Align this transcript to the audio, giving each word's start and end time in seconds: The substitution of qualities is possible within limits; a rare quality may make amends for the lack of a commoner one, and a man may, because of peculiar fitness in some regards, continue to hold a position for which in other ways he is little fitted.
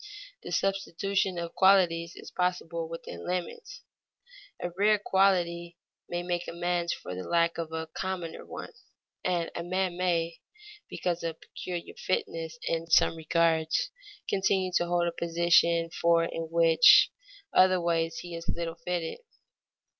The 0.41 0.51
substitution 0.51 1.37
of 1.37 1.53
qualities 1.53 2.15
is 2.15 2.31
possible 2.31 2.89
within 2.89 3.23
limits; 3.23 3.83
a 4.59 4.71
rare 4.75 4.97
quality 4.97 5.77
may 6.09 6.23
make 6.23 6.47
amends 6.47 6.91
for 6.91 7.13
the 7.13 7.21
lack 7.21 7.59
of 7.59 7.71
a 7.71 7.85
commoner 7.85 8.43
one, 8.43 8.73
and 9.23 9.51
a 9.53 9.61
man 9.61 9.97
may, 9.97 10.39
because 10.89 11.21
of 11.23 11.39
peculiar 11.39 11.93
fitness 11.93 12.57
in 12.63 12.87
some 12.87 13.15
regards, 13.15 13.91
continue 14.27 14.71
to 14.77 14.87
hold 14.87 15.07
a 15.07 15.11
position 15.11 15.91
for 15.91 16.27
which 16.33 17.11
in 17.53 17.59
other 17.59 17.79
ways 17.79 18.17
he 18.21 18.33
is 18.35 18.49
little 18.49 18.77
fitted. 18.83 19.19